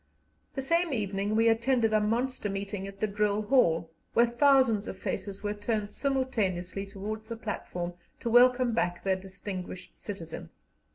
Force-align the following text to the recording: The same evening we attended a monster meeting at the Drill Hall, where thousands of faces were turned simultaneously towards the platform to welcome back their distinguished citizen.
The 0.55 0.63
same 0.63 0.91
evening 0.93 1.35
we 1.35 1.47
attended 1.47 1.93
a 1.93 2.01
monster 2.01 2.49
meeting 2.49 2.87
at 2.87 2.99
the 2.99 3.05
Drill 3.05 3.43
Hall, 3.43 3.91
where 4.15 4.25
thousands 4.25 4.87
of 4.87 4.97
faces 4.97 5.43
were 5.43 5.53
turned 5.53 5.93
simultaneously 5.93 6.87
towards 6.87 7.27
the 7.29 7.37
platform 7.37 7.93
to 8.21 8.27
welcome 8.31 8.73
back 8.73 9.03
their 9.03 9.15
distinguished 9.15 9.95
citizen. 9.95 10.49